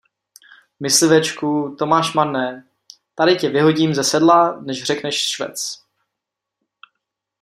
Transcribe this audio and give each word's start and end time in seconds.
Myslivečku, 0.79 1.75
to 1.79 1.85
máš 1.85 2.13
marné: 2.13 2.67
tady 3.15 3.35
tě 3.35 3.49
vyhodím 3.49 3.93
ze 3.93 4.03
sedla, 4.03 4.61
než 4.61 4.83
řekneš 4.83 5.27
švec. 5.29 5.83